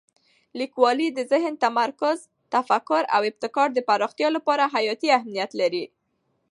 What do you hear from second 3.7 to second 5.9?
د پراختیا لپاره حیاتي اهمیت لري.